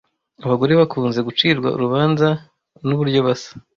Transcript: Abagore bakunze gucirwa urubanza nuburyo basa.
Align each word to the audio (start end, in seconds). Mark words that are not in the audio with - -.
Abagore 0.45 0.71
bakunze 0.79 1.19
gucirwa 1.27 1.67
urubanza 1.75 2.27
nuburyo 2.85 3.19
basa. 3.25 3.51